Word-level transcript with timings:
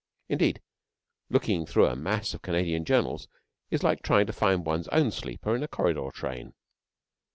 Indeed, 0.29 0.63
looking 1.29 1.67
through 1.67 1.85
a 1.85 1.95
mass 1.95 2.33
of 2.33 2.41
Canadian 2.41 2.85
journals 2.85 3.27
is 3.69 3.83
like 3.83 4.01
trying 4.01 4.25
to 4.25 4.33
find 4.33 4.65
one's 4.65 4.87
own 4.87 5.11
sleeper 5.11 5.55
in 5.55 5.61
a 5.61 5.67
corridor 5.67 6.09
train. 6.11 6.55